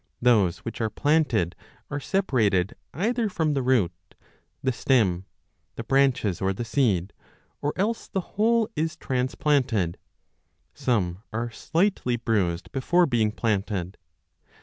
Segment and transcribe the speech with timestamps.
[0.19, 1.55] Those whkh are planted
[1.91, 3.91] are separated either from the root,
[4.63, 5.25] the stem,
[5.75, 7.13] the branches, or the seed,
[7.61, 9.99] or else the whole is transplanted;
[10.73, 13.95] some are slightly bruised before being planted.